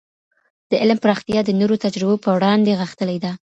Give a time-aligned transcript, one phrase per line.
[0.69, 3.31] د علم پراختيا د نورو تجربو په وړاندې غښتلې ده.